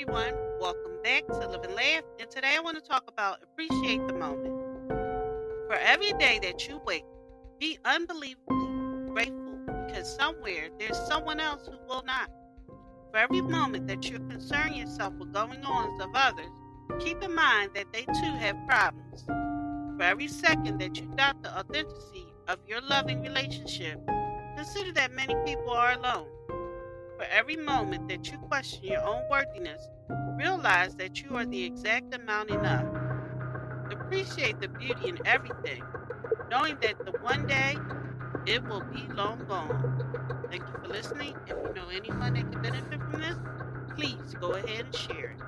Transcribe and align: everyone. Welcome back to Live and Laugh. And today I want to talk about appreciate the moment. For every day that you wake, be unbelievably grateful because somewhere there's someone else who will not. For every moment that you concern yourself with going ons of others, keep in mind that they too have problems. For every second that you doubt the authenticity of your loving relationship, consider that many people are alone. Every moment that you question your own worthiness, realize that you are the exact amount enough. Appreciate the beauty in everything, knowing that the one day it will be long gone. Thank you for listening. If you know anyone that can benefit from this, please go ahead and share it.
everyone. 0.00 0.32
Welcome 0.60 0.92
back 1.02 1.26
to 1.26 1.34
Live 1.34 1.64
and 1.64 1.74
Laugh. 1.74 2.04
And 2.20 2.30
today 2.30 2.54
I 2.56 2.60
want 2.60 2.76
to 2.76 2.88
talk 2.88 3.04
about 3.08 3.42
appreciate 3.42 4.06
the 4.06 4.14
moment. 4.14 4.54
For 5.66 5.74
every 5.74 6.12
day 6.12 6.38
that 6.40 6.68
you 6.68 6.80
wake, 6.86 7.04
be 7.58 7.80
unbelievably 7.84 9.08
grateful 9.08 9.58
because 9.66 10.14
somewhere 10.14 10.68
there's 10.78 10.96
someone 11.08 11.40
else 11.40 11.66
who 11.66 11.76
will 11.88 12.04
not. 12.06 12.30
For 13.10 13.18
every 13.18 13.40
moment 13.40 13.88
that 13.88 14.08
you 14.08 14.20
concern 14.20 14.74
yourself 14.74 15.14
with 15.14 15.32
going 15.32 15.64
ons 15.64 16.00
of 16.00 16.10
others, 16.14 16.52
keep 17.00 17.20
in 17.24 17.34
mind 17.34 17.72
that 17.74 17.92
they 17.92 18.02
too 18.02 18.36
have 18.38 18.56
problems. 18.68 19.24
For 19.24 20.02
every 20.04 20.28
second 20.28 20.78
that 20.78 21.00
you 21.00 21.10
doubt 21.16 21.42
the 21.42 21.58
authenticity 21.58 22.26
of 22.46 22.58
your 22.68 22.82
loving 22.82 23.20
relationship, 23.22 23.98
consider 24.54 24.92
that 24.92 25.12
many 25.12 25.34
people 25.44 25.70
are 25.70 25.94
alone. 25.94 26.28
Every 27.30 27.56
moment 27.56 28.08
that 28.08 28.30
you 28.30 28.38
question 28.38 28.84
your 28.84 29.02
own 29.04 29.22
worthiness, 29.30 29.88
realize 30.36 30.94
that 30.96 31.22
you 31.22 31.36
are 31.36 31.44
the 31.44 31.64
exact 31.64 32.14
amount 32.14 32.50
enough. 32.50 32.86
Appreciate 33.90 34.60
the 34.60 34.68
beauty 34.68 35.08
in 35.08 35.18
everything, 35.26 35.82
knowing 36.50 36.78
that 36.80 37.04
the 37.04 37.12
one 37.20 37.46
day 37.46 37.76
it 38.46 38.64
will 38.64 38.82
be 38.82 39.06
long 39.14 39.44
gone. 39.46 40.46
Thank 40.50 40.62
you 40.62 40.74
for 40.82 40.88
listening. 40.88 41.36
If 41.46 41.56
you 41.62 41.74
know 41.74 41.88
anyone 41.88 42.34
that 42.34 42.50
can 42.50 42.62
benefit 42.62 43.00
from 43.10 43.20
this, 43.20 43.36
please 43.94 44.34
go 44.40 44.52
ahead 44.52 44.86
and 44.86 44.94
share 44.94 45.32
it. 45.32 45.47